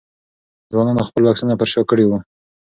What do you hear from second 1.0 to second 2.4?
خپل بکسونه پر شا کړي وو.